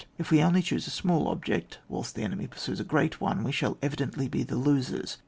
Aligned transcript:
If 0.17 0.31
we 0.31 0.41
only 0.41 0.63
choose 0.63 0.87
a 0.87 0.89
small 0.89 1.27
ob 1.27 1.45
ject, 1.45 1.77
whilst 1.87 2.15
the 2.15 2.23
enemy 2.23 2.47
pursues 2.47 2.79
a 2.79 2.83
great 2.83 3.21
one, 3.21 3.43
we 3.43 3.51
shall 3.51 3.77
evidently 3.83 4.27
be 4.27 4.41
the 4.41 4.55
losers.. 4.57 5.19